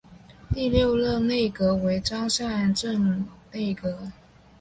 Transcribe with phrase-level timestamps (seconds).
[0.51, 4.07] 第六任内阁为张善政内阁。